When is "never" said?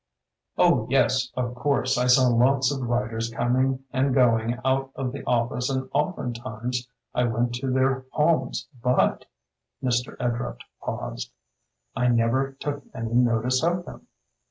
12.07-12.53